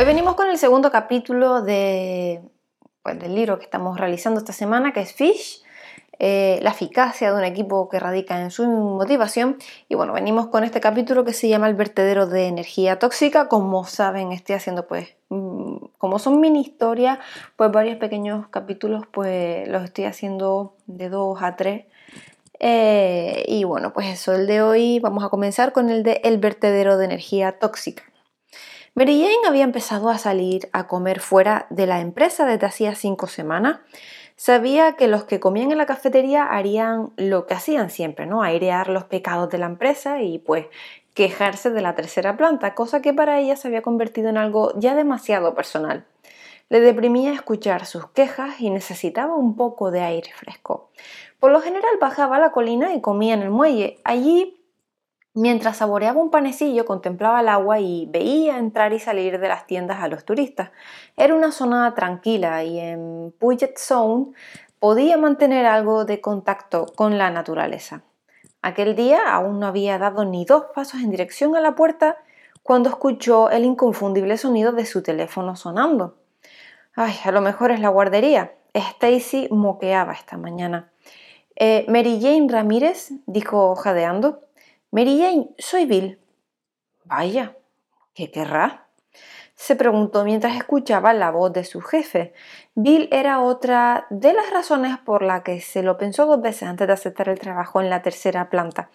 Hoy 0.00 0.06
venimos 0.06 0.34
con 0.34 0.48
el 0.48 0.56
segundo 0.56 0.90
capítulo 0.90 1.60
de, 1.60 2.40
pues, 3.02 3.18
del 3.18 3.34
libro 3.34 3.58
que 3.58 3.66
estamos 3.66 4.00
realizando 4.00 4.40
esta 4.40 4.54
semana, 4.54 4.94
que 4.94 5.00
es 5.00 5.12
Fish, 5.12 5.62
eh, 6.18 6.58
la 6.62 6.70
eficacia 6.70 7.30
de 7.30 7.36
un 7.36 7.44
equipo 7.44 7.86
que 7.90 8.00
radica 8.00 8.40
en 8.40 8.50
su 8.50 8.66
motivación. 8.66 9.58
Y 9.90 9.96
bueno, 9.96 10.14
venimos 10.14 10.46
con 10.46 10.64
este 10.64 10.80
capítulo 10.80 11.26
que 11.26 11.34
se 11.34 11.50
llama 11.50 11.68
El 11.68 11.74
vertedero 11.74 12.26
de 12.26 12.46
energía 12.46 12.98
tóxica. 12.98 13.48
Como 13.48 13.84
saben, 13.84 14.32
estoy 14.32 14.54
haciendo 14.54 14.86
pues, 14.86 15.16
mm, 15.28 15.76
como 15.98 16.18
son 16.18 16.40
mini 16.40 16.62
historias, 16.62 17.18
pues 17.56 17.70
varios 17.70 17.98
pequeños 17.98 18.48
capítulos, 18.48 19.04
pues 19.12 19.68
los 19.68 19.84
estoy 19.84 20.06
haciendo 20.06 20.76
de 20.86 21.10
dos 21.10 21.42
a 21.42 21.56
tres. 21.56 21.84
Eh, 22.58 23.44
y 23.46 23.64
bueno, 23.64 23.92
pues 23.92 24.06
eso, 24.06 24.32
el 24.32 24.46
de 24.46 24.62
hoy 24.62 24.98
vamos 24.98 25.24
a 25.24 25.28
comenzar 25.28 25.72
con 25.72 25.90
el 25.90 26.04
de 26.04 26.22
El 26.24 26.38
vertedero 26.38 26.96
de 26.96 27.04
energía 27.04 27.58
tóxica. 27.58 28.09
Mary 28.94 29.20
Jane 29.20 29.46
había 29.46 29.62
empezado 29.62 30.10
a 30.10 30.18
salir 30.18 30.68
a 30.72 30.88
comer 30.88 31.20
fuera 31.20 31.66
de 31.70 31.86
la 31.86 32.00
empresa 32.00 32.44
desde 32.44 32.66
hacía 32.66 32.94
cinco 32.96 33.28
semanas. 33.28 33.78
Sabía 34.34 34.94
que 34.96 35.06
los 35.06 35.24
que 35.24 35.38
comían 35.38 35.70
en 35.70 35.78
la 35.78 35.86
cafetería 35.86 36.44
harían 36.44 37.12
lo 37.16 37.46
que 37.46 37.54
hacían 37.54 37.90
siempre, 37.90 38.26
¿no? 38.26 38.42
Airear 38.42 38.88
los 38.88 39.04
pecados 39.04 39.48
de 39.50 39.58
la 39.58 39.66
empresa 39.66 40.22
y 40.22 40.38
pues 40.38 40.66
quejarse 41.14 41.70
de 41.70 41.82
la 41.82 41.94
tercera 41.94 42.36
planta, 42.36 42.74
cosa 42.74 43.00
que 43.00 43.12
para 43.12 43.38
ella 43.38 43.54
se 43.56 43.68
había 43.68 43.82
convertido 43.82 44.28
en 44.28 44.38
algo 44.38 44.72
ya 44.76 44.94
demasiado 44.94 45.54
personal. 45.54 46.04
Le 46.68 46.80
deprimía 46.80 47.32
escuchar 47.32 47.86
sus 47.86 48.06
quejas 48.10 48.60
y 48.60 48.70
necesitaba 48.70 49.34
un 49.34 49.56
poco 49.56 49.90
de 49.90 50.00
aire 50.00 50.32
fresco. 50.34 50.90
Por 51.38 51.52
lo 51.52 51.60
general 51.60 51.90
bajaba 52.00 52.36
a 52.36 52.40
la 52.40 52.52
colina 52.52 52.94
y 52.94 53.00
comía 53.00 53.34
en 53.34 53.42
el 53.42 53.50
muelle. 53.50 53.98
Allí 54.04 54.59
Mientras 55.34 55.76
saboreaba 55.76 56.20
un 56.20 56.30
panecillo, 56.30 56.84
contemplaba 56.84 57.40
el 57.40 57.48
agua 57.48 57.78
y 57.78 58.06
veía 58.10 58.58
entrar 58.58 58.92
y 58.92 58.98
salir 58.98 59.38
de 59.38 59.48
las 59.48 59.66
tiendas 59.66 60.00
a 60.00 60.08
los 60.08 60.24
turistas. 60.24 60.70
Era 61.16 61.34
una 61.34 61.52
zona 61.52 61.94
tranquila 61.94 62.64
y 62.64 62.80
en 62.80 63.32
Puget 63.38 63.78
Sound 63.78 64.34
podía 64.80 65.16
mantener 65.16 65.66
algo 65.66 66.04
de 66.04 66.20
contacto 66.20 66.86
con 66.96 67.16
la 67.16 67.30
naturaleza. 67.30 68.02
Aquel 68.60 68.96
día 68.96 69.32
aún 69.32 69.60
no 69.60 69.68
había 69.68 69.98
dado 69.98 70.24
ni 70.24 70.44
dos 70.44 70.64
pasos 70.74 71.00
en 71.00 71.10
dirección 71.10 71.54
a 71.54 71.60
la 71.60 71.76
puerta 71.76 72.16
cuando 72.64 72.90
escuchó 72.90 73.50
el 73.50 73.64
inconfundible 73.64 74.36
sonido 74.36 74.72
de 74.72 74.84
su 74.84 75.02
teléfono 75.02 75.54
sonando. 75.54 76.16
Ay, 76.94 77.14
a 77.24 77.30
lo 77.30 77.40
mejor 77.40 77.70
es 77.70 77.80
la 77.80 77.88
guardería. 77.88 78.52
Stacy 78.74 79.48
moqueaba 79.50 80.12
esta 80.12 80.36
mañana. 80.36 80.90
Eh, 81.56 81.84
Mary 81.88 82.18
Jane 82.20 82.46
Ramírez, 82.48 83.12
dijo 83.26 83.74
jadeando. 83.76 84.40
Mary 84.92 85.18
Jane, 85.18 85.50
soy 85.58 85.86
Bill. 85.86 86.18
Vaya, 87.04 87.56
¿qué 88.14 88.30
querrá? 88.30 88.90
se 89.60 89.76
preguntó 89.76 90.24
mientras 90.24 90.56
escuchaba 90.56 91.12
la 91.12 91.30
voz 91.30 91.52
de 91.52 91.64
su 91.64 91.82
jefe. 91.82 92.32
Bill 92.74 93.10
era 93.12 93.42
otra 93.42 94.06
de 94.08 94.32
las 94.32 94.48
razones 94.50 94.96
por 94.96 95.22
la 95.22 95.42
que 95.42 95.60
se 95.60 95.82
lo 95.82 95.98
pensó 95.98 96.24
dos 96.24 96.40
veces 96.40 96.62
antes 96.62 96.86
de 96.86 96.94
aceptar 96.94 97.28
el 97.28 97.38
trabajo 97.38 97.82
en 97.82 97.90
la 97.90 98.00
tercera 98.00 98.48
planta. 98.48 98.88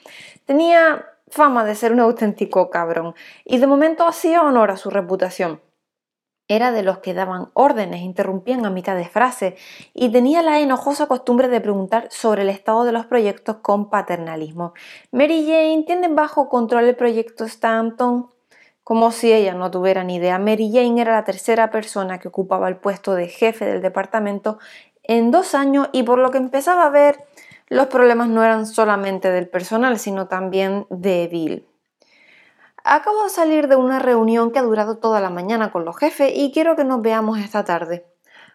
Tenía 0.45 1.05
fama 1.29 1.65
de 1.65 1.75
ser 1.75 1.93
un 1.93 1.99
auténtico 1.99 2.71
cabrón 2.71 3.13
y 3.43 3.59
de 3.59 3.67
momento 3.67 4.07
hacía 4.07 4.41
honor 4.41 4.71
a 4.71 4.77
su 4.77 4.89
reputación. 4.89 5.61
Era 6.47 6.71
de 6.71 6.83
los 6.83 6.99
que 6.99 7.15
daban 7.15 7.49
órdenes, 7.53 8.01
interrumpían 8.01 8.65
a 8.65 8.69
mitad 8.69 8.95
de 8.95 9.07
frase 9.07 9.55
y 9.95 10.09
tenía 10.09 10.43
la 10.43 10.59
enojosa 10.59 11.07
costumbre 11.07 11.47
de 11.47 11.59
preguntar 11.59 12.07
sobre 12.11 12.43
el 12.43 12.49
estado 12.49 12.83
de 12.83 12.91
los 12.91 13.07
proyectos 13.07 13.57
con 13.63 13.89
paternalismo. 13.89 14.73
Mary 15.11 15.43
Jane 15.47 15.83
tiene 15.87 16.07
bajo 16.09 16.47
control 16.47 16.85
el 16.85 16.95
proyecto 16.95 17.45
Stanton. 17.45 18.29
Como 18.83 19.11
si 19.11 19.33
ella 19.33 19.55
no 19.55 19.71
tuviera 19.71 20.03
ni 20.03 20.17
idea, 20.17 20.37
Mary 20.37 20.69
Jane 20.71 21.01
era 21.01 21.13
la 21.13 21.23
tercera 21.23 21.71
persona 21.71 22.19
que 22.19 22.27
ocupaba 22.27 22.67
el 22.67 22.77
puesto 22.77 23.15
de 23.15 23.27
jefe 23.27 23.65
del 23.65 23.81
departamento 23.81 24.59
en 25.01 25.31
dos 25.31 25.55
años 25.55 25.89
y 25.93 26.03
por 26.03 26.19
lo 26.19 26.29
que 26.29 26.37
empezaba 26.37 26.85
a 26.85 26.89
ver, 26.91 27.17
los 27.67 27.87
problemas 27.87 28.27
no 28.27 28.43
eran 28.43 28.67
solamente 28.67 29.31
del 29.31 29.47
personal, 29.49 29.97
sino 29.97 30.27
también 30.27 30.85
de 30.91 31.27
Bill. 31.27 31.74
Acabo 32.87 33.23
de 33.23 33.31
salir 33.31 33.67
de 33.67 33.75
una 33.75 33.97
reunión 33.97 34.51
que 34.51 34.59
ha 34.59 34.61
durado 34.61 34.99
toda 34.99 35.19
la 35.19 35.31
mañana 35.31 35.71
con 35.71 35.85
los 35.85 35.97
jefes 35.97 36.31
y 36.35 36.51
quiero 36.51 36.75
que 36.75 36.83
nos 36.83 37.01
veamos 37.01 37.39
esta 37.39 37.65
tarde. 37.65 38.05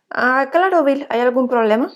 Ah, 0.08 0.50
claro, 0.52 0.84
Bill, 0.84 1.04
¿hay 1.10 1.18
algún 1.18 1.48
problema? 1.48 1.90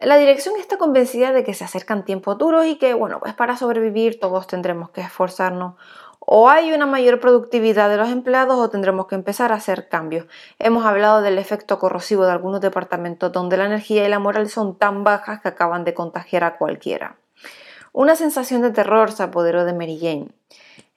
La 0.00 0.18
dirección 0.18 0.54
está 0.56 0.76
convencida 0.76 1.32
de 1.32 1.42
que 1.42 1.52
se 1.52 1.64
acercan 1.64 2.04
tiempos 2.04 2.38
duros 2.38 2.64
y 2.64 2.76
que, 2.76 2.94
bueno, 2.94 3.18
pues 3.18 3.34
para 3.34 3.56
sobrevivir 3.56 4.20
todos 4.20 4.46
tendremos 4.46 4.90
que 4.90 5.00
esforzarnos. 5.00 5.74
O 6.20 6.48
hay 6.48 6.72
una 6.72 6.86
mayor 6.86 7.18
productividad 7.18 7.90
de 7.90 7.96
los 7.96 8.10
empleados 8.10 8.56
o 8.56 8.70
tendremos 8.70 9.08
que 9.08 9.16
empezar 9.16 9.50
a 9.50 9.56
hacer 9.56 9.88
cambios. 9.88 10.28
Hemos 10.60 10.86
hablado 10.86 11.22
del 11.22 11.38
efecto 11.38 11.80
corrosivo 11.80 12.24
de 12.24 12.30
algunos 12.30 12.60
departamentos 12.60 13.32
donde 13.32 13.56
la 13.56 13.66
energía 13.66 14.06
y 14.06 14.08
la 14.08 14.20
moral 14.20 14.48
son 14.48 14.78
tan 14.78 15.02
bajas 15.02 15.40
que 15.40 15.48
acaban 15.48 15.82
de 15.82 15.94
contagiar 15.94 16.44
a 16.44 16.56
cualquiera. 16.56 17.16
Una 17.92 18.14
sensación 18.14 18.62
de 18.62 18.70
terror 18.70 19.10
se 19.10 19.24
apoderó 19.24 19.64
de 19.64 19.72
Mary 19.72 19.98
Jane. 20.00 20.28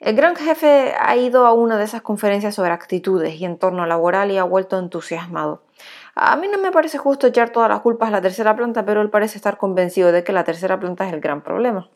El 0.02 0.16
gran 0.16 0.36
jefe 0.36 0.96
ha 1.00 1.16
ido 1.16 1.46
a 1.46 1.54
una 1.54 1.78
de 1.78 1.84
esas 1.84 2.02
conferencias 2.02 2.56
sobre 2.56 2.72
actitudes 2.72 3.36
y 3.36 3.46
entorno 3.46 3.86
laboral 3.86 4.32
y 4.32 4.38
ha 4.40 4.44
vuelto 4.44 4.80
entusiasmado. 4.80 5.62
A 6.16 6.36
mí 6.38 6.48
no 6.48 6.58
me 6.58 6.72
parece 6.72 6.98
justo 6.98 7.28
echar 7.28 7.52
todas 7.52 7.70
las 7.70 7.82
culpas 7.82 8.10
a 8.10 8.14
la 8.14 8.22
tercera 8.22 8.56
planta, 8.56 8.84
pero 8.84 9.02
él 9.04 9.12
parece 9.12 9.38
estar 9.38 9.60
convencido 9.60 10.12
de 10.12 10.24
que 10.24 10.34
la 10.34 10.44
tercera 10.44 10.80
planta 10.80 11.08
es 11.08 11.14
el 11.14 11.22
gran 11.22 11.44
problema. 11.44 11.88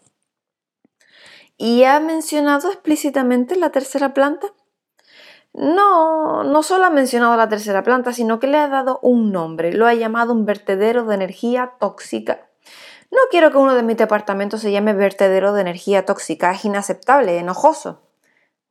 ¿Y 1.58 1.84
ha 1.86 2.00
mencionado 2.00 2.70
explícitamente 2.70 3.56
la 3.56 3.72
tercera 3.72 4.14
planta? 4.14 4.54
No, 5.54 6.44
no 6.44 6.62
solo 6.62 6.86
ha 6.86 6.92
mencionado 6.92 7.36
la 7.38 7.50
tercera 7.50 7.82
planta, 7.82 8.14
sino 8.14 8.40
que 8.40 8.46
le 8.46 8.60
ha 8.60 8.68
dado 8.68 9.00
un 9.02 9.32
nombre. 9.32 9.74
Lo 9.74 9.88
ha 9.88 9.96
llamado 9.96 10.32
un 10.32 10.46
vertedero 10.46 11.06
de 11.06 11.16
energía 11.16 11.74
tóxica. 11.80 12.50
No 13.12 13.20
quiero 13.32 13.52
que 13.52 13.58
uno 13.58 13.76
de 13.76 13.84
mis 13.84 13.98
departamentos 13.98 14.62
se 14.62 14.72
llame 14.72 14.94
vertedero 14.94 15.54
de 15.54 15.62
energía 15.62 16.06
tóxica. 16.06 16.52
Es 16.52 16.66
inaceptable, 16.66 17.38
enojoso. 17.38 18.02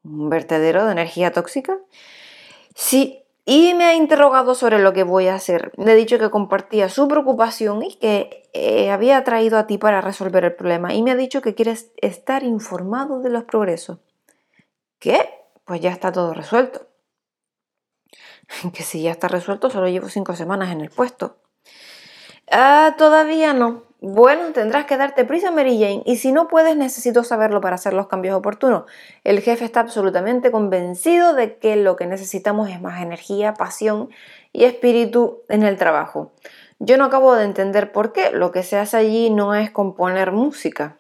¿Un 0.02 0.28
vertedero 0.28 0.84
de 0.84 0.92
energía 0.92 1.32
tóxica? 1.32 1.78
Sí, 2.74 3.24
y 3.46 3.74
me 3.74 3.84
ha 3.84 3.94
interrogado 3.94 4.54
sobre 4.54 4.78
lo 4.78 4.92
que 4.92 5.02
voy 5.02 5.28
a 5.28 5.34
hacer. 5.34 5.72
Le 5.76 5.92
he 5.92 5.96
dicho 5.96 6.18
que 6.18 6.30
compartía 6.30 6.88
su 6.88 7.08
preocupación 7.08 7.82
y 7.82 7.94
que 7.96 8.48
eh, 8.54 8.90
había 8.90 9.22
traído 9.22 9.58
a 9.58 9.66
ti 9.66 9.76
para 9.76 10.00
resolver 10.00 10.44
el 10.44 10.54
problema. 10.54 10.94
Y 10.94 11.02
me 11.02 11.10
ha 11.10 11.16
dicho 11.16 11.42
que 11.42 11.54
quieres 11.54 11.90
estar 12.00 12.42
informado 12.42 13.20
de 13.20 13.30
los 13.30 13.44
progresos. 13.44 13.98
¿Qué? 14.98 15.28
Pues 15.64 15.80
ya 15.80 15.90
está 15.90 16.10
todo 16.12 16.32
resuelto. 16.32 16.86
Que 18.74 18.82
si 18.82 19.02
ya 19.02 19.10
está 19.10 19.28
resuelto, 19.28 19.70
solo 19.70 19.88
llevo 19.88 20.08
cinco 20.08 20.34
semanas 20.36 20.70
en 20.70 20.80
el 20.80 20.90
puesto. 20.90 21.36
Ah, 22.50 22.94
todavía 22.98 23.52
no. 23.52 23.82
Bueno, 24.06 24.52
tendrás 24.52 24.84
que 24.84 24.98
darte 24.98 25.24
prisa, 25.24 25.50
Mary 25.50 25.78
Jane, 25.80 26.02
y 26.04 26.16
si 26.16 26.30
no 26.30 26.46
puedes, 26.46 26.76
necesito 26.76 27.24
saberlo 27.24 27.62
para 27.62 27.76
hacer 27.76 27.94
los 27.94 28.06
cambios 28.06 28.36
oportunos. 28.36 28.84
El 29.24 29.40
jefe 29.40 29.64
está 29.64 29.80
absolutamente 29.80 30.50
convencido 30.50 31.32
de 31.32 31.56
que 31.56 31.76
lo 31.76 31.96
que 31.96 32.04
necesitamos 32.04 32.68
es 32.68 32.82
más 32.82 33.00
energía, 33.00 33.54
pasión 33.54 34.10
y 34.52 34.64
espíritu 34.64 35.40
en 35.48 35.62
el 35.62 35.78
trabajo. 35.78 36.32
Yo 36.80 36.98
no 36.98 37.06
acabo 37.06 37.34
de 37.34 37.44
entender 37.44 37.92
por 37.92 38.12
qué. 38.12 38.30
Lo 38.30 38.52
que 38.52 38.62
se 38.62 38.76
hace 38.76 38.98
allí 38.98 39.30
no 39.30 39.54
es 39.54 39.70
componer 39.70 40.32
música. 40.32 40.98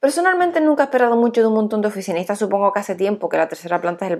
Personalmente 0.00 0.62
nunca 0.62 0.84
he 0.84 0.86
esperado 0.86 1.14
mucho 1.16 1.42
de 1.42 1.48
un 1.48 1.54
montón 1.54 1.82
de 1.82 1.88
oficinistas. 1.88 2.38
Supongo 2.38 2.72
que 2.72 2.80
hace 2.80 2.94
tiempo 2.94 3.28
que 3.28 3.36
la 3.36 3.48
tercera 3.50 3.82
planta 3.82 4.06
es 4.06 4.12
el, 4.12 4.18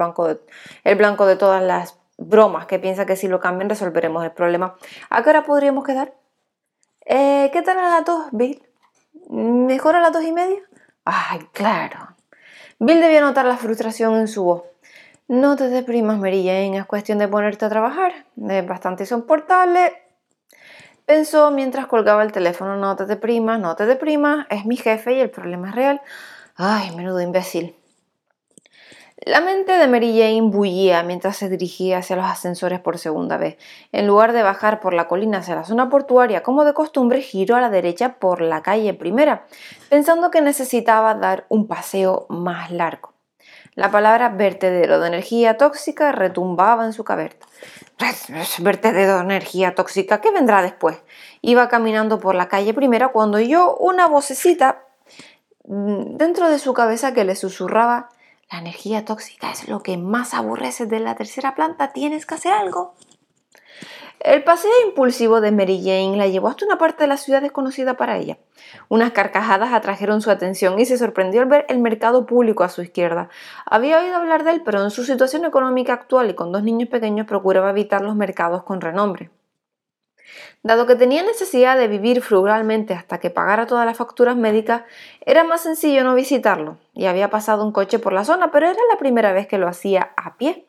el 0.84 0.96
blanco 0.96 1.24
de 1.24 1.36
todas 1.36 1.62
las 1.62 1.98
bromas 2.18 2.66
que 2.66 2.78
piensa 2.78 3.06
que 3.06 3.16
si 3.16 3.28
lo 3.28 3.40
cambian 3.40 3.70
resolveremos 3.70 4.22
el 4.24 4.32
problema. 4.32 4.76
¿A 5.08 5.22
qué 5.22 5.30
hora 5.30 5.44
podríamos 5.44 5.84
quedar? 5.84 6.12
Eh, 7.08 7.50
¿Qué 7.52 7.62
tal 7.62 7.78
a 7.78 7.88
las 7.88 8.04
dos, 8.04 8.26
Bill? 8.32 8.60
¿Mejor 9.30 9.94
a 9.94 10.00
las 10.00 10.12
dos 10.12 10.24
y 10.24 10.32
media? 10.32 10.58
Ay, 11.04 11.38
claro. 11.52 12.16
Bill 12.80 13.00
debió 13.00 13.20
notar 13.20 13.46
la 13.46 13.56
frustración 13.56 14.16
en 14.16 14.26
su 14.26 14.42
voz. 14.42 14.64
No 15.28 15.54
te 15.54 15.68
deprimas, 15.68 16.18
Mary 16.18 16.44
Jane, 16.44 16.78
es 16.78 16.86
cuestión 16.86 17.18
de 17.18 17.28
ponerte 17.28 17.64
a 17.64 17.68
trabajar. 17.68 18.26
Es 18.48 18.66
bastante 18.66 19.06
soportable. 19.06 19.92
Pensó 21.04 21.52
mientras 21.52 21.86
colgaba 21.86 22.24
el 22.24 22.32
teléfono. 22.32 22.76
No 22.76 22.96
te 22.96 23.06
deprimas, 23.06 23.60
no 23.60 23.76
te 23.76 23.86
deprimas. 23.86 24.46
Es 24.50 24.66
mi 24.66 24.76
jefe 24.76 25.14
y 25.14 25.20
el 25.20 25.30
problema 25.30 25.68
es 25.68 25.76
real. 25.76 26.00
Ay, 26.56 26.94
menudo 26.96 27.20
imbécil. 27.20 27.75
La 29.24 29.40
mente 29.40 29.72
de 29.72 29.88
Mary 29.88 30.12
Jane 30.18 30.50
bullía 30.50 31.02
mientras 31.02 31.38
se 31.38 31.48
dirigía 31.48 31.98
hacia 31.98 32.16
los 32.16 32.26
ascensores 32.26 32.80
por 32.80 32.98
segunda 32.98 33.38
vez. 33.38 33.56
En 33.90 34.06
lugar 34.06 34.34
de 34.34 34.42
bajar 34.42 34.78
por 34.78 34.92
la 34.92 35.08
colina 35.08 35.38
hacia 35.38 35.54
la 35.54 35.64
zona 35.64 35.88
portuaria, 35.88 36.42
como 36.42 36.66
de 36.66 36.74
costumbre, 36.74 37.22
giró 37.22 37.56
a 37.56 37.62
la 37.62 37.70
derecha 37.70 38.18
por 38.18 38.42
la 38.42 38.62
calle 38.62 38.92
primera, 38.92 39.46
pensando 39.88 40.30
que 40.30 40.42
necesitaba 40.42 41.14
dar 41.14 41.46
un 41.48 41.66
paseo 41.66 42.26
más 42.28 42.70
largo. 42.70 43.14
La 43.74 43.90
palabra 43.90 44.28
vertedero 44.28 45.00
de 45.00 45.08
energía 45.08 45.56
tóxica 45.56 46.12
retumbaba 46.12 46.84
en 46.84 46.92
su 46.92 47.02
cabeza. 47.02 47.36
Vertedero 48.58 49.16
de 49.16 49.22
energía 49.22 49.74
tóxica, 49.74 50.20
¿qué 50.20 50.30
vendrá 50.30 50.60
después? 50.60 50.98
Iba 51.40 51.68
caminando 51.68 52.18
por 52.18 52.34
la 52.34 52.48
calle 52.48 52.74
primera 52.74 53.08
cuando 53.08 53.38
oyó 53.38 53.76
una 53.76 54.08
vocecita 54.08 54.84
mm, 55.64 56.16
dentro 56.16 56.50
de 56.50 56.58
su 56.58 56.74
cabeza 56.74 57.14
que 57.14 57.24
le 57.24 57.34
susurraba 57.34 58.10
La 58.50 58.60
energía 58.60 59.04
tóxica 59.04 59.50
es 59.50 59.68
lo 59.68 59.82
que 59.82 59.96
más 59.96 60.32
aborreces 60.32 60.88
de 60.88 61.00
la 61.00 61.16
tercera 61.16 61.56
planta. 61.56 61.92
Tienes 61.92 62.26
que 62.26 62.36
hacer 62.36 62.52
algo. 62.52 62.94
El 64.20 64.44
paseo 64.44 64.70
impulsivo 64.86 65.40
de 65.40 65.52
Mary 65.52 65.80
Jane 65.80 66.16
la 66.16 66.26
llevó 66.26 66.48
hasta 66.48 66.64
una 66.64 66.78
parte 66.78 67.04
de 67.04 67.08
la 67.08 67.16
ciudad 67.16 67.42
desconocida 67.42 67.96
para 67.96 68.16
ella. 68.16 68.38
Unas 68.88 69.12
carcajadas 69.12 69.72
atrajeron 69.72 70.22
su 70.22 70.30
atención 70.30 70.78
y 70.78 70.86
se 70.86 70.96
sorprendió 70.96 71.42
al 71.42 71.48
ver 71.48 71.66
el 71.68 71.80
mercado 71.80 72.24
público 72.24 72.64
a 72.64 72.68
su 72.68 72.82
izquierda. 72.82 73.28
Había 73.66 73.98
oído 73.98 74.16
hablar 74.16 74.44
de 74.44 74.52
él, 74.52 74.62
pero 74.64 74.82
en 74.82 74.90
su 74.90 75.04
situación 75.04 75.44
económica 75.44 75.92
actual 75.92 76.30
y 76.30 76.34
con 76.34 76.50
dos 76.50 76.62
niños 76.62 76.88
pequeños 76.88 77.26
procuraba 77.26 77.70
evitar 77.70 78.02
los 78.02 78.16
mercados 78.16 78.62
con 78.62 78.80
renombre. 78.80 79.30
Dado 80.62 80.86
que 80.86 80.96
tenía 80.96 81.22
necesidad 81.22 81.76
de 81.78 81.88
vivir 81.88 82.22
frugalmente 82.22 82.94
hasta 82.94 83.18
que 83.18 83.30
pagara 83.30 83.66
todas 83.66 83.86
las 83.86 83.96
facturas 83.96 84.36
médicas, 84.36 84.82
era 85.20 85.44
más 85.44 85.62
sencillo 85.62 86.04
no 86.04 86.14
visitarlo, 86.14 86.78
y 86.94 87.06
había 87.06 87.30
pasado 87.30 87.64
un 87.64 87.72
coche 87.72 87.98
por 87.98 88.12
la 88.12 88.24
zona, 88.24 88.50
pero 88.50 88.66
era 88.66 88.80
la 88.90 88.98
primera 88.98 89.32
vez 89.32 89.46
que 89.46 89.58
lo 89.58 89.68
hacía 89.68 90.12
a 90.16 90.36
pie. 90.36 90.66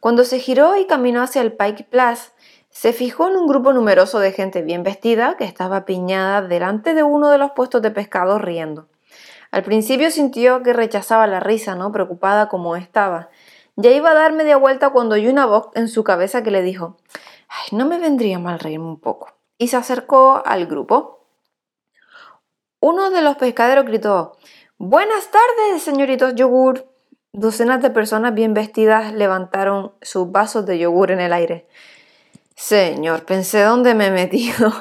Cuando 0.00 0.24
se 0.24 0.38
giró 0.38 0.76
y 0.76 0.86
caminó 0.86 1.22
hacia 1.22 1.40
el 1.40 1.52
Pike 1.52 1.84
Place, 1.84 2.32
se 2.68 2.92
fijó 2.92 3.28
en 3.28 3.36
un 3.36 3.46
grupo 3.46 3.72
numeroso 3.72 4.18
de 4.18 4.32
gente 4.32 4.60
bien 4.60 4.82
vestida 4.82 5.36
que 5.38 5.44
estaba 5.44 5.84
piñada 5.84 6.42
delante 6.42 6.92
de 6.92 7.02
uno 7.02 7.30
de 7.30 7.38
los 7.38 7.52
puestos 7.52 7.80
de 7.80 7.90
pescado 7.90 8.38
riendo. 8.38 8.88
Al 9.52 9.62
principio 9.62 10.10
sintió 10.10 10.64
que 10.64 10.72
rechazaba 10.72 11.28
la 11.28 11.38
risa, 11.38 11.76
¿no? 11.76 11.92
Preocupada 11.92 12.48
como 12.48 12.74
estaba. 12.74 13.28
Ya 13.76 13.92
iba 13.92 14.10
a 14.10 14.14
dar 14.14 14.32
media 14.32 14.56
vuelta 14.56 14.90
cuando 14.90 15.14
oyó 15.14 15.30
una 15.30 15.46
voz 15.46 15.68
en 15.74 15.86
su 15.88 16.02
cabeza 16.02 16.42
que 16.42 16.50
le 16.50 16.62
dijo 16.62 16.96
Ay, 17.48 17.76
no 17.76 17.86
me 17.86 17.98
vendría 17.98 18.38
mal 18.38 18.58
reírme 18.58 18.86
un 18.86 19.00
poco. 19.00 19.32
Y 19.58 19.68
se 19.68 19.76
acercó 19.76 20.42
al 20.44 20.66
grupo. 20.66 21.26
Uno 22.80 23.10
de 23.10 23.22
los 23.22 23.36
pescaderos 23.36 23.84
gritó 23.84 24.36
Buenas 24.78 25.30
tardes, 25.30 25.82
señoritos 25.82 26.34
yogur. 26.34 26.86
Docenas 27.32 27.82
de 27.82 27.90
personas 27.90 28.34
bien 28.34 28.54
vestidas 28.54 29.12
levantaron 29.12 29.92
sus 30.02 30.30
vasos 30.30 30.66
de 30.66 30.78
yogur 30.78 31.10
en 31.10 31.20
el 31.20 31.32
aire. 31.32 31.66
Señor, 32.54 33.24
pensé 33.24 33.62
dónde 33.62 33.94
me 33.94 34.06
he 34.06 34.10
metido. 34.10 34.72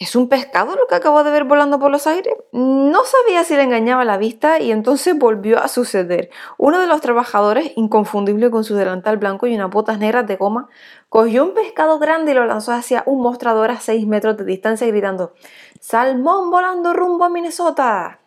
¿Es 0.00 0.16
un 0.16 0.28
pescado 0.28 0.74
lo 0.74 0.88
que 0.88 0.96
acabo 0.96 1.22
de 1.22 1.30
ver 1.30 1.44
volando 1.44 1.78
por 1.78 1.88
los 1.88 2.08
aires? 2.08 2.34
No 2.50 3.04
sabía 3.04 3.44
si 3.44 3.54
le 3.54 3.62
engañaba 3.62 4.04
la 4.04 4.16
vista 4.16 4.58
y 4.58 4.72
entonces 4.72 5.16
volvió 5.16 5.60
a 5.60 5.68
suceder. 5.68 6.30
Uno 6.58 6.80
de 6.80 6.88
los 6.88 7.00
trabajadores, 7.00 7.70
inconfundible 7.76 8.50
con 8.50 8.64
su 8.64 8.74
delantal 8.74 9.18
blanco 9.18 9.46
y 9.46 9.54
unas 9.54 9.70
botas 9.70 10.00
negras 10.00 10.26
de 10.26 10.34
goma, 10.34 10.68
cogió 11.08 11.44
un 11.44 11.54
pescado 11.54 12.00
grande 12.00 12.32
y 12.32 12.34
lo 12.34 12.44
lanzó 12.44 12.72
hacia 12.72 13.04
un 13.06 13.22
mostrador 13.22 13.70
a 13.70 13.78
6 13.78 14.04
metros 14.08 14.36
de 14.36 14.44
distancia 14.44 14.84
gritando 14.88 15.32
¡Salmón 15.78 16.50
volando 16.50 16.92
rumbo 16.92 17.24
a 17.24 17.28
Minnesota! 17.28 18.18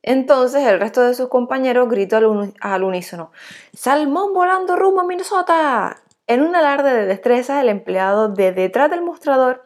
Entonces 0.00 0.64
el 0.64 0.78
resto 0.78 1.00
de 1.00 1.14
sus 1.14 1.28
compañeros 1.28 1.88
gritó 1.88 2.18
al, 2.18 2.84
unísono 2.84 3.32
¡Salmón 3.72 4.32
volando 4.32 4.76
rumbo 4.76 5.00
a 5.00 5.04
Minnesota! 5.04 6.04
En 6.28 6.40
un 6.40 6.54
alarde 6.54 6.94
de 6.94 7.04
destreza, 7.04 7.60
el 7.60 7.68
empleado 7.68 8.28
de 8.28 8.52
detrás 8.52 8.90
del 8.90 9.02
mostrador 9.02 9.64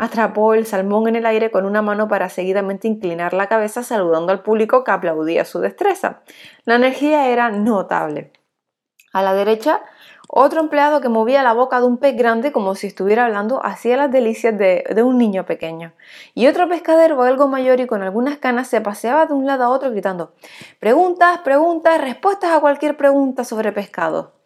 atrapó 0.00 0.54
el 0.54 0.64
salmón 0.64 1.08
en 1.08 1.16
el 1.16 1.26
aire 1.26 1.50
con 1.50 1.66
una 1.66 1.82
mano 1.82 2.08
para 2.08 2.30
seguidamente 2.30 2.88
inclinar 2.88 3.34
la 3.34 3.48
cabeza 3.48 3.82
saludando 3.82 4.32
al 4.32 4.42
público 4.42 4.82
que 4.82 4.92
aplaudía 4.92 5.44
su 5.44 5.60
destreza. 5.60 6.22
La 6.64 6.76
energía 6.76 7.28
era 7.28 7.50
notable. 7.50 8.32
A 9.12 9.22
la 9.22 9.34
derecha, 9.34 9.82
otro 10.26 10.60
empleado 10.60 11.02
que 11.02 11.10
movía 11.10 11.42
la 11.42 11.52
boca 11.52 11.80
de 11.80 11.86
un 11.86 11.98
pez 11.98 12.16
grande 12.16 12.50
como 12.50 12.76
si 12.76 12.86
estuviera 12.86 13.26
hablando 13.26 13.62
hacía 13.62 13.98
las 13.98 14.10
delicias 14.10 14.56
de, 14.56 14.84
de, 14.88 15.02
un 15.02 15.18
niño 15.18 15.44
pequeño. 15.44 15.92
Y 16.34 16.46
otro 16.46 16.66
pescadero 16.66 17.22
algo 17.22 17.48
mayor 17.48 17.78
y 17.80 17.86
con 17.86 18.02
algunas 18.02 18.38
canas 18.38 18.68
se 18.68 18.80
paseaba 18.80 19.26
de 19.26 19.34
un 19.34 19.44
lado 19.44 19.64
a 19.64 19.68
otro 19.68 19.90
gritando 19.90 20.32
Preguntas, 20.78 21.40
preguntas, 21.40 22.00
respuestas 22.00 22.52
a 22.52 22.60
cualquier 22.60 22.96
pregunta 22.96 23.44
sobre 23.44 23.70
pescado 23.72 24.39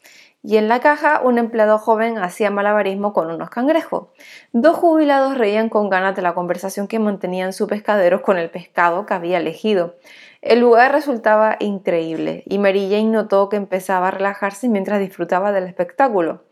y 0.47 0.59
en 0.59 0.69
la 0.69 0.81
caja 0.81 1.23
un 1.25 1.39
empleado 1.39 1.79
joven 1.79 2.19
hacía 2.19 2.51
malabarismo 2.51 3.15
con 3.15 3.31
unos 3.31 3.49
cangrejos. 3.49 4.09
Dos 4.53 4.77
jubilados 4.77 5.39
reían 5.39 5.71
con 5.71 5.89
ganas 5.89 6.15
de 6.15 6.21
la 6.21 6.35
conversación 6.35 6.87
que 6.87 6.99
mantenían 6.99 7.55
sus 7.55 7.67
pescaderos 7.67 8.21
con 8.21 8.37
el 8.37 8.51
pescado 8.51 9.07
que 9.07 9.15
había 9.15 9.39
elegido. 9.39 9.97
El 10.43 10.61
lugar 10.61 10.93
resultaba 10.93 11.57
increíble 11.61 12.43
y 12.45 12.59
Mary 12.59 12.91
Jane 12.91 13.05
notó 13.05 13.49
que 13.49 13.57
empezaba 13.57 14.09
a 14.09 14.11
relajarse 14.11 14.69
mientras 14.69 15.01
disfrutaba 15.01 15.51
del 15.51 15.65
espectáculo. 15.65 16.43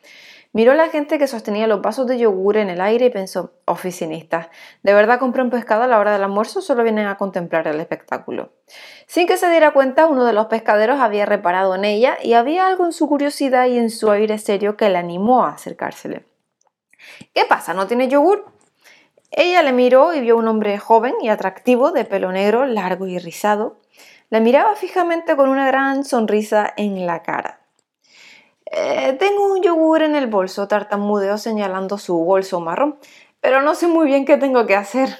Miró 0.55 0.75
la 0.75 0.91
gente 0.91 1.19
que 1.19 1.27
sostenía 1.27 1.67
los 1.67 1.81
vasos 1.81 2.07
de 2.07 2.19
yogur 2.19 2.59
en 2.59 2.69
el 2.69 2.83
aire 2.83 3.07
y 3.07 3.11
pensó, 3.11 3.55
oficinistas, 3.65 4.49
¿de 4.83 4.93
verdad 4.93 5.19
compran 5.19 5.49
pescado 5.49 5.85
a 5.85 5.87
la 5.87 5.99
hora 5.99 6.13
del 6.13 6.25
almuerzo 6.25 6.59
o 6.59 6.63
solo 6.63 6.83
vienen 6.83 7.07
a 7.07 7.17
contemplar 7.17 7.67
el 7.67 7.81
espectáculo? 7.81 8.53
Sin 9.07 9.27
que 9.27 9.39
se 9.39 9.49
diera 9.49 9.73
cuenta, 9.73 10.07
uno 10.07 10.27
de 10.27 10.35
los 10.35 10.47
pescaderos 10.47 11.01
había 11.01 11.25
reparado 11.25 11.75
en 11.75 11.87
ella 11.87 12.19
y 12.23 12.35
había 12.35 12.67
algo 12.67 12.85
en 12.85 12.93
su 12.93 13.09
curiosidad 13.09 13.67
y 13.67 13.79
en 13.79 13.89
su 13.89 14.11
aire 14.11 14.37
serio 14.37 14.77
que 14.77 14.91
le 14.91 14.99
animó 14.99 15.47
a 15.47 15.53
acercársele. 15.53 16.27
¿Qué 17.33 17.47
pasa? 17.47 17.73
¿No 17.73 17.87
tiene 17.87 18.09
yogur? 18.09 18.45
Ella 19.31 19.63
le 19.63 19.73
miró 19.73 20.13
y 20.13 20.21
vio 20.21 20.37
un 20.37 20.49
hombre 20.49 20.77
joven 20.77 21.15
y 21.23 21.31
atractivo, 21.31 21.93
de 21.93 22.05
pelo 22.05 22.31
negro, 22.31 22.67
largo 22.67 23.07
y 23.07 23.19
rizado. 23.19 23.81
La 24.29 24.41
miraba 24.41 24.77
fijamente 24.77 25.35
con 25.35 25.49
una 25.49 25.67
gran 25.67 26.05
sonrisa 26.05 26.75
en 26.77 27.07
la 27.07 27.23
cara. 27.23 27.62
Eh, 28.75 29.17
tengo 29.19 29.53
un 29.53 29.63
yogur 29.63 30.03
en 30.03 30.17
el 30.17 30.29
bolso, 30.29 30.67
tartamudeó 30.67 31.37
señalando 31.37 31.99
su 31.99 32.17
bolso 32.25 32.59
marrón, 32.59 32.99
pero 33.41 33.61
no 33.61 33.75
sé 33.75 33.87
muy 33.87 34.07
bien 34.07 34.25
qué 34.25 34.39
tengo 34.39 34.65
que 34.65 34.77
hacer. 34.77 35.11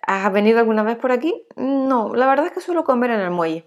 ¿Has 0.00 0.32
venido 0.32 0.60
alguna 0.60 0.82
vez 0.82 0.96
por 0.96 1.12
aquí? 1.12 1.46
No, 1.56 2.14
la 2.14 2.26
verdad 2.26 2.46
es 2.46 2.52
que 2.52 2.62
suelo 2.62 2.82
comer 2.84 3.10
en 3.10 3.20
el 3.20 3.30
muelle. 3.30 3.66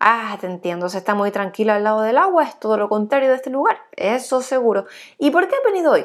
Ah, 0.00 0.36
te 0.40 0.48
entiendo, 0.48 0.88
se 0.88 0.98
está 0.98 1.14
muy 1.14 1.30
tranquila 1.30 1.76
al 1.76 1.84
lado 1.84 2.02
del 2.02 2.18
agua, 2.18 2.42
es 2.42 2.58
todo 2.58 2.76
lo 2.76 2.88
contrario 2.88 3.28
de 3.30 3.36
este 3.36 3.50
lugar, 3.50 3.78
eso 3.92 4.42
seguro. 4.42 4.86
¿Y 5.18 5.30
por 5.30 5.46
qué 5.46 5.54
has 5.54 5.64
venido 5.64 5.92
hoy? 5.92 6.04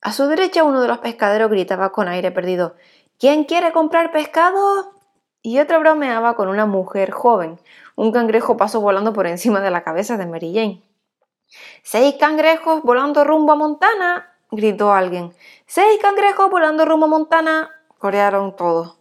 A 0.00 0.12
su 0.12 0.26
derecha 0.26 0.64
uno 0.64 0.80
de 0.80 0.88
los 0.88 0.98
pescaderos 0.98 1.50
gritaba 1.50 1.92
con 1.92 2.08
aire 2.08 2.30
perdido, 2.30 2.76
¿Quién 3.18 3.44
quiere 3.44 3.72
comprar 3.72 4.10
pescado? 4.12 4.94
Y 5.42 5.58
otro 5.58 5.78
bromeaba 5.80 6.34
con 6.36 6.48
una 6.48 6.64
mujer 6.64 7.10
joven. 7.10 7.60
Un 7.94 8.12
cangrejo 8.12 8.56
pasó 8.56 8.80
volando 8.80 9.12
por 9.12 9.26
encima 9.26 9.60
de 9.60 9.70
la 9.70 9.84
cabeza 9.84 10.16
de 10.16 10.24
Mary 10.24 10.54
Jane. 10.54 10.89
¡Seis 11.82 12.16
cangrejos 12.18 12.82
volando 12.82 13.24
rumbo 13.24 13.52
a 13.52 13.56
Montana! 13.56 14.34
gritó 14.50 14.92
alguien. 14.92 15.32
¡Seis 15.66 15.98
cangrejos 16.00 16.50
volando 16.50 16.84
rumbo 16.84 17.06
a 17.06 17.08
Montana! 17.08 17.70
corearon 17.98 18.56
todos. 18.56 19.00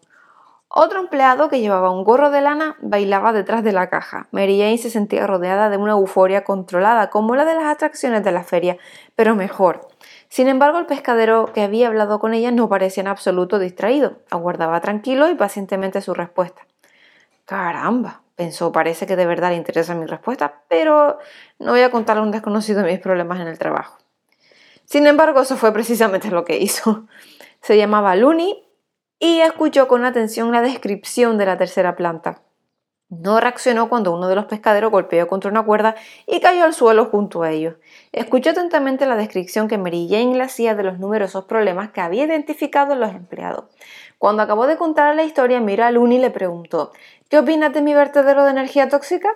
Otro 0.71 0.99
empleado 0.99 1.49
que 1.49 1.61
llevaba 1.61 1.89
un 1.89 2.03
gorro 2.03 2.29
de 2.29 2.41
lana 2.41 2.77
bailaba 2.79 3.33
detrás 3.33 3.63
de 3.63 3.71
la 3.71 3.89
caja. 3.89 4.27
Mary 4.29 4.59
Jane 4.59 4.77
se 4.77 4.91
sentía 4.91 5.25
rodeada 5.25 5.71
de 5.71 5.77
una 5.77 5.93
euforia 5.93 6.43
controlada, 6.43 7.09
como 7.09 7.35
la 7.35 7.43
de 7.45 7.55
las 7.55 7.63
atracciones 7.63 8.23
de 8.23 8.31
la 8.31 8.43
feria, 8.43 8.77
pero 9.15 9.35
mejor. 9.35 9.87
Sin 10.27 10.47
embargo, 10.47 10.77
el 10.77 10.85
pescadero 10.85 11.51
que 11.53 11.63
había 11.63 11.87
hablado 11.87 12.19
con 12.19 12.35
ella 12.35 12.51
no 12.51 12.69
parecía 12.69 13.01
en 13.01 13.07
absoluto 13.07 13.57
distraído. 13.57 14.19
Aguardaba 14.29 14.79
tranquilo 14.79 15.27
y 15.31 15.33
pacientemente 15.33 16.01
su 16.01 16.13
respuesta. 16.13 16.67
Caramba, 17.45 18.21
Pensó, 18.39 18.71
parece 18.71 19.05
que 19.05 19.17
de 19.17 19.25
verdad 19.25 19.49
le 19.49 19.57
interesa 19.57 19.95
mi 19.95 20.05
respuesta, 20.05 20.63
pero 20.69 21.19
no 21.59 21.71
voy 21.71 21.81
a 21.81 21.91
contarle 21.91 22.21
a 22.21 22.23
un 22.23 22.31
desconocido 22.31 22.85
mis 22.85 22.97
problemas 22.97 23.41
en 23.41 23.49
el 23.49 23.59
trabajo. 23.59 23.97
Sin 24.85 25.07
embargo, 25.07 25.41
eso 25.41 25.57
fue 25.57 25.73
precisamente 25.73 26.31
lo 26.31 26.45
que 26.45 26.57
hizo. 26.57 27.05
Se 27.61 27.75
llamaba 27.75 28.15
Looney 28.15 28.65
y 29.19 29.41
escuchó 29.41 29.89
con 29.89 30.05
atención 30.05 30.53
la 30.53 30.61
descripción 30.61 31.37
de 31.37 31.47
la 31.47 31.57
tercera 31.57 31.97
planta. 31.97 32.41
No 33.09 33.41
reaccionó 33.41 33.89
cuando 33.89 34.13
uno 34.13 34.29
de 34.29 34.35
los 34.35 34.45
pescaderos 34.45 34.89
golpeó 34.89 35.27
contra 35.27 35.51
una 35.51 35.65
cuerda 35.65 35.95
y 36.25 36.39
cayó 36.39 36.63
al 36.63 36.73
suelo 36.73 37.07
junto 37.07 37.43
a 37.43 37.51
ellos. 37.51 37.75
Escuchó 38.13 38.51
atentamente 38.51 39.05
la 39.05 39.17
descripción 39.17 39.67
que 39.67 39.77
Mary 39.77 40.07
Jane 40.09 40.37
le 40.37 40.43
hacía 40.43 40.75
de 40.75 40.83
los 40.83 40.97
numerosos 40.97 41.43
problemas 41.43 41.91
que 41.91 41.99
había 41.99 42.23
identificado 42.23 42.93
en 42.93 43.01
los 43.01 43.09
empleados. 43.09 43.65
Cuando 44.19 44.43
acabó 44.43 44.67
de 44.67 44.77
contar 44.77 45.15
la 45.15 45.23
historia, 45.23 45.61
miró 45.61 45.85
a 45.85 45.91
Looney 45.91 46.17
y 46.17 46.21
le 46.21 46.29
preguntó 46.29 46.91
¿Qué 47.29 47.39
opinas 47.39 47.73
de 47.73 47.81
mi 47.81 47.93
vertedero 47.93 48.43
de 48.43 48.51
energía 48.51 48.89
tóxica? 48.89 49.29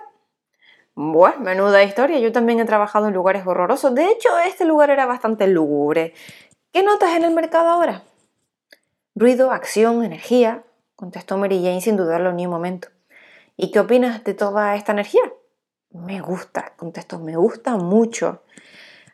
Bueno, 0.94 1.40
menuda 1.40 1.82
historia. 1.82 2.18
Yo 2.18 2.32
también 2.32 2.60
he 2.60 2.66
trabajado 2.66 3.08
en 3.08 3.14
lugares 3.14 3.46
horrorosos. 3.46 3.94
De 3.94 4.10
hecho, 4.10 4.28
este 4.46 4.66
lugar 4.66 4.90
era 4.90 5.06
bastante 5.06 5.46
lúgubre. 5.46 6.12
¿Qué 6.70 6.82
notas 6.82 7.16
en 7.16 7.24
el 7.24 7.34
mercado 7.34 7.70
ahora? 7.70 8.02
Ruido, 9.14 9.52
acción, 9.52 10.04
energía, 10.04 10.64
contestó 10.96 11.38
Mary 11.38 11.62
Jane 11.62 11.80
sin 11.80 11.96
dudarlo 11.96 12.32
ni 12.32 12.44
un 12.44 12.52
momento. 12.52 12.88
¿Y 13.56 13.70
qué 13.70 13.80
opinas 13.80 14.22
de 14.22 14.34
toda 14.34 14.76
esta 14.76 14.92
energía? 14.92 15.22
Me 15.90 16.20
gusta, 16.20 16.74
contestó, 16.76 17.18
me 17.20 17.36
gusta 17.36 17.76
mucho. 17.76 18.42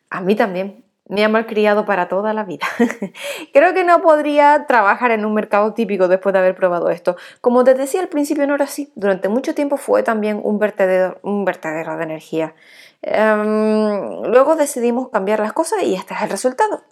A 0.08 0.20
mí 0.20 0.34
también 0.34 0.84
me 1.08 1.24
ha 1.24 1.28
malcriado 1.28 1.84
para 1.84 2.08
toda 2.08 2.32
la 2.32 2.44
vida. 2.44 2.66
Creo 3.52 3.74
que 3.74 3.84
no 3.84 4.00
podría 4.00 4.66
trabajar 4.66 5.10
en 5.10 5.24
un 5.24 5.34
mercado 5.34 5.74
típico 5.74 6.08
después 6.08 6.32
de 6.32 6.38
haber 6.38 6.54
probado 6.54 6.90
esto. 6.90 7.16
Como 7.40 7.64
te 7.64 7.74
decía 7.74 8.00
al 8.00 8.08
principio, 8.08 8.46
no 8.46 8.54
era 8.54 8.64
así. 8.64 8.92
Durante 8.94 9.28
mucho 9.28 9.54
tiempo 9.54 9.76
fue 9.76 10.02
también 10.02 10.40
un 10.42 10.58
vertedero, 10.58 11.18
un 11.22 11.44
vertedero 11.44 11.96
de 11.96 12.04
energía. 12.04 12.54
Em, 13.02 14.22
luego 14.22 14.56
decidimos 14.56 15.08
cambiar 15.08 15.40
las 15.40 15.52
cosas 15.52 15.82
y 15.82 15.94
este 15.94 16.14
es 16.14 16.22
el 16.22 16.30
resultado. 16.30 16.84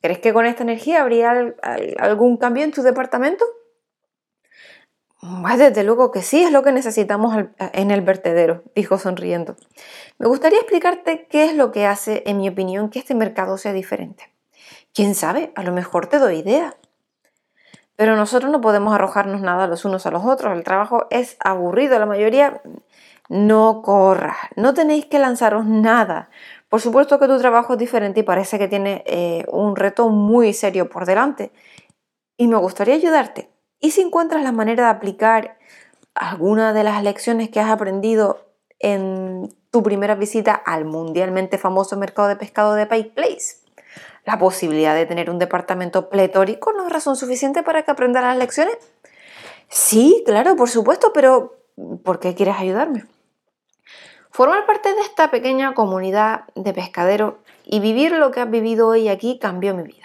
¿Crees 0.00 0.18
que 0.18 0.32
con 0.32 0.46
esta 0.46 0.62
energía 0.62 1.02
habría 1.02 1.54
algún 1.98 2.36
cambio 2.36 2.64
en 2.64 2.72
tu 2.72 2.82
departamento? 2.82 3.44
Pues 5.22 5.56
desde 5.56 5.84
luego 5.84 6.10
que 6.10 6.20
sí, 6.20 6.42
es 6.42 6.50
lo 6.50 6.64
que 6.64 6.72
necesitamos 6.72 7.44
en 7.58 7.90
el 7.92 8.00
vertedero, 8.00 8.64
dijo 8.74 8.98
sonriendo. 8.98 9.54
Me 10.18 10.26
gustaría 10.26 10.58
explicarte 10.58 11.28
qué 11.30 11.44
es 11.44 11.54
lo 11.54 11.70
que 11.70 11.86
hace, 11.86 12.24
en 12.26 12.38
mi 12.38 12.48
opinión, 12.48 12.90
que 12.90 12.98
este 12.98 13.14
mercado 13.14 13.56
sea 13.56 13.72
diferente. 13.72 14.32
¿Quién 14.92 15.14
sabe? 15.14 15.52
A 15.54 15.62
lo 15.62 15.72
mejor 15.72 16.06
te 16.06 16.18
doy 16.18 16.38
idea. 16.38 16.74
Pero 17.94 18.16
nosotros 18.16 18.50
no 18.50 18.60
podemos 18.60 18.92
arrojarnos 18.92 19.42
nada 19.42 19.68
los 19.68 19.84
unos 19.84 20.06
a 20.06 20.10
los 20.10 20.24
otros. 20.24 20.56
El 20.56 20.64
trabajo 20.64 21.06
es 21.10 21.36
aburrido. 21.38 22.00
La 22.00 22.06
mayoría 22.06 22.60
no 23.28 23.80
corra. 23.82 24.36
No 24.56 24.74
tenéis 24.74 25.06
que 25.06 25.20
lanzaros 25.20 25.66
nada. 25.66 26.30
Por 26.68 26.80
supuesto 26.80 27.20
que 27.20 27.28
tu 27.28 27.38
trabajo 27.38 27.74
es 27.74 27.78
diferente 27.78 28.20
y 28.20 28.24
parece 28.24 28.58
que 28.58 28.66
tiene 28.66 29.04
eh, 29.06 29.44
un 29.52 29.76
reto 29.76 30.08
muy 30.08 30.52
serio 30.52 30.88
por 30.88 31.06
delante. 31.06 31.52
Y 32.36 32.48
me 32.48 32.56
gustaría 32.56 32.94
ayudarte. 32.94 33.51
Y 33.82 33.90
si 33.90 34.00
encuentras 34.00 34.42
la 34.42 34.52
manera 34.52 34.84
de 34.84 34.90
aplicar 34.90 35.58
alguna 36.14 36.72
de 36.72 36.84
las 36.84 37.02
lecciones 37.02 37.50
que 37.50 37.58
has 37.60 37.68
aprendido 37.68 38.46
en 38.78 39.54
tu 39.72 39.82
primera 39.82 40.14
visita 40.14 40.54
al 40.54 40.84
mundialmente 40.84 41.58
famoso 41.58 41.96
mercado 41.96 42.28
de 42.28 42.36
pescado 42.36 42.74
de 42.74 42.86
Pike 42.86 43.10
Place. 43.10 43.56
La 44.24 44.38
posibilidad 44.38 44.94
de 44.94 45.04
tener 45.04 45.30
un 45.30 45.40
departamento 45.40 46.08
pletórico 46.08 46.72
no 46.72 46.86
es 46.86 46.92
razón 46.92 47.16
suficiente 47.16 47.64
para 47.64 47.82
que 47.82 47.90
aprendas 47.90 48.22
las 48.22 48.36
lecciones. 48.36 48.76
Sí, 49.68 50.22
claro, 50.24 50.54
por 50.54 50.70
supuesto, 50.70 51.12
pero 51.12 51.58
¿por 52.04 52.20
qué 52.20 52.36
quieres 52.36 52.54
ayudarme? 52.58 53.04
Formar 54.30 54.64
parte 54.64 54.94
de 54.94 55.00
esta 55.00 55.30
pequeña 55.32 55.74
comunidad 55.74 56.44
de 56.54 56.72
pescaderos 56.72 57.34
y 57.64 57.80
vivir 57.80 58.12
lo 58.12 58.30
que 58.30 58.40
has 58.40 58.50
vivido 58.50 58.86
hoy 58.86 59.08
aquí 59.08 59.40
cambió 59.40 59.74
mi 59.74 59.82
vida. 59.82 60.01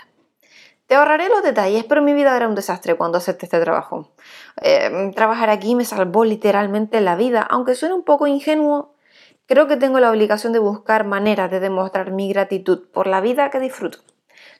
Te 0.87 0.95
ahorraré 0.95 1.27
los 1.27 1.43
detalles, 1.43 1.83
pero 1.83 2.01
mi 2.01 2.13
vida 2.13 2.35
era 2.35 2.47
un 2.47 2.55
desastre 2.55 2.95
cuando 2.95 3.17
acepté 3.17 3.45
este 3.45 3.59
trabajo. 3.59 4.09
Eh, 4.61 5.11
trabajar 5.13 5.49
aquí 5.49 5.75
me 5.75 5.83
salvó 5.83 6.23
literalmente 6.23 7.01
la 7.01 7.17
vida, 7.17 7.41
aunque 7.41 7.75
suene 7.75 7.93
un 7.93 8.03
poco 8.03 8.25
ingenuo. 8.25 8.95
Creo 9.47 9.67
que 9.67 9.75
tengo 9.75 9.99
la 9.99 10.09
obligación 10.09 10.53
de 10.53 10.59
buscar 10.59 11.05
maneras 11.05 11.51
de 11.51 11.59
demostrar 11.59 12.11
mi 12.11 12.29
gratitud 12.29 12.87
por 12.89 13.05
la 13.07 13.19
vida 13.19 13.49
que 13.49 13.59
disfruto. 13.59 13.99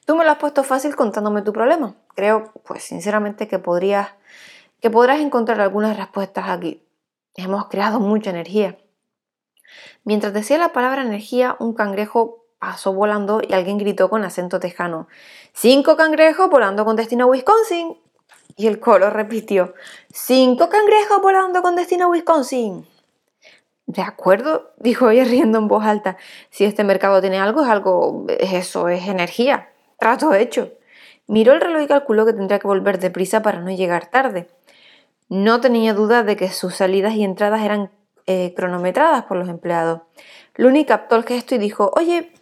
Tú 0.04 0.16
me 0.16 0.24
lo 0.24 0.30
has 0.30 0.38
puesto 0.38 0.64
fácil 0.64 0.96
contándome 0.96 1.40
tu 1.40 1.52
problema. 1.54 1.94
Creo, 2.14 2.52
pues 2.66 2.82
sinceramente, 2.82 3.48
que 3.48 3.58
podrías, 3.58 4.08
que 4.80 4.90
podrás 4.90 5.20
encontrar 5.20 5.62
algunas 5.62 5.96
respuestas 5.96 6.50
aquí. 6.50 6.86
Hemos 7.36 7.68
creado 7.68 8.00
mucha 8.00 8.30
energía. 8.30 8.76
Mientras 10.04 10.34
decía 10.34 10.58
la 10.58 10.72
palabra 10.74 11.02
energía, 11.02 11.56
un 11.58 11.72
cangrejo 11.72 12.44
pasó 12.58 12.92
volando 12.92 13.40
y 13.46 13.52
alguien 13.52 13.78
gritó 13.78 14.10
con 14.10 14.24
acento 14.24 14.60
tejano, 14.60 15.08
cinco 15.52 15.96
cangrejos 15.96 16.50
volando 16.50 16.84
con 16.84 16.96
destino 16.96 17.24
a 17.24 17.28
Wisconsin. 17.28 17.96
Y 18.56 18.66
el 18.66 18.80
coro 18.80 19.10
repitió, 19.10 19.74
cinco 20.12 20.68
cangrejos 20.68 21.22
volando 21.22 21.62
con 21.62 21.76
destino 21.76 22.06
a 22.06 22.08
Wisconsin. 22.08 22.86
De 23.86 24.02
acuerdo, 24.02 24.72
dijo 24.76 25.08
ella 25.08 25.24
riendo 25.24 25.58
en 25.58 25.68
voz 25.68 25.84
alta, 25.84 26.18
si 26.50 26.64
este 26.64 26.84
mercado 26.84 27.20
tiene 27.20 27.38
algo, 27.38 27.62
es 27.62 27.68
algo, 27.70 28.26
eso, 28.28 28.88
es 28.88 29.08
energía. 29.08 29.70
Trato 29.98 30.34
hecho. 30.34 30.72
Miró 31.26 31.54
el 31.54 31.60
reloj 31.60 31.82
y 31.82 31.86
calculó 31.86 32.26
que 32.26 32.32
tendría 32.32 32.58
que 32.58 32.66
volver 32.66 32.98
deprisa 32.98 33.42
para 33.42 33.60
no 33.60 33.70
llegar 33.70 34.10
tarde. 34.10 34.48
No 35.28 35.60
tenía 35.60 35.94
duda 35.94 36.22
de 36.22 36.36
que 36.36 36.50
sus 36.50 36.74
salidas 36.74 37.14
y 37.14 37.24
entradas 37.24 37.62
eran 37.62 37.90
eh, 38.26 38.52
cronometradas 38.54 39.24
por 39.24 39.36
los 39.36 39.48
empleados. 39.48 40.02
Luni 40.54 40.84
captó 40.84 41.16
el 41.16 41.24
gesto 41.24 41.54
y 41.54 41.58
dijo, 41.58 41.90
oye, 41.96 42.32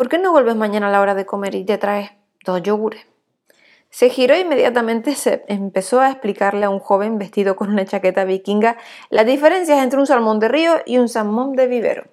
¿por 0.00 0.08
qué 0.08 0.16
no 0.16 0.32
vuelves 0.32 0.56
mañana 0.56 0.88
a 0.88 0.90
la 0.90 1.02
hora 1.02 1.14
de 1.14 1.26
comer 1.26 1.54
y 1.54 1.62
te 1.62 1.76
traes 1.76 2.12
dos 2.46 2.62
yogures? 2.62 3.06
Se 3.90 4.08
giró 4.08 4.32
e 4.32 4.40
inmediatamente 4.40 5.14
se 5.14 5.44
empezó 5.46 6.00
a 6.00 6.08
explicarle 6.08 6.64
a 6.64 6.70
un 6.70 6.78
joven 6.78 7.18
vestido 7.18 7.54
con 7.54 7.68
una 7.68 7.84
chaqueta 7.84 8.24
vikinga 8.24 8.78
las 9.10 9.26
diferencias 9.26 9.82
entre 9.82 10.00
un 10.00 10.06
salmón 10.06 10.40
de 10.40 10.48
río 10.48 10.76
y 10.86 10.96
un 10.96 11.10
salmón 11.10 11.52
de 11.52 11.66
vivero. 11.66 12.04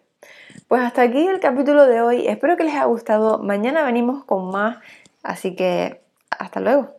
Pues 0.67 0.81
hasta 0.81 1.03
aquí 1.03 1.29
el 1.29 1.39
capítulo 1.39 1.85
de 1.85 2.01
hoy. 2.01 2.27
Espero 2.27 2.57
que 2.57 2.65
les 2.65 2.73
haya 2.73 2.83
gustado. 2.83 3.39
Mañana 3.39 3.85
venimos 3.85 4.25
con 4.25 4.51
más. 4.51 4.79
Así 5.23 5.55
que 5.55 6.01
hasta 6.29 6.59
luego. 6.59 6.93